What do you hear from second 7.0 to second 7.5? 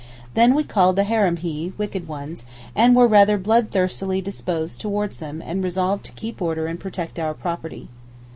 our